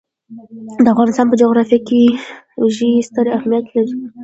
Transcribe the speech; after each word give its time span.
د 0.83 0.85
افغانستان 0.93 1.25
په 1.29 1.35
جغرافیه 1.41 1.79
کې 1.87 2.01
ژبې 2.75 3.05
ستر 3.07 3.25
اهمیت 3.37 3.65
لري. 3.75 3.93